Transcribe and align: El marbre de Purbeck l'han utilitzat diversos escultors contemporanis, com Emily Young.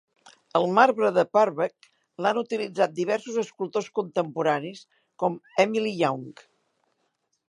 El 0.59 0.63
marbre 0.77 1.09
de 1.17 1.25
Purbeck 1.37 1.85
l'han 2.25 2.39
utilitzat 2.41 2.95
diversos 3.01 3.37
escultors 3.43 3.91
contemporanis, 4.01 4.83
com 5.25 5.37
Emily 5.67 5.93
Young. 6.01 6.25